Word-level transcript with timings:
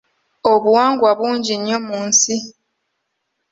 Obuwangwa 0.51 1.09
bungi 1.19 1.53
nnyo 1.57 1.77
mu 1.87 1.97
nsi. 2.07 2.35